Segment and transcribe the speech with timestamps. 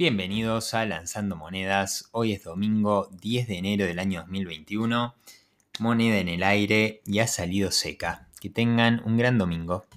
[0.00, 2.08] Bienvenidos a Lanzando Monedas.
[2.12, 5.14] Hoy es domingo 10 de enero del año 2021.
[5.78, 8.26] Moneda en el aire y ha salido seca.
[8.40, 9.84] Que tengan un gran domingo.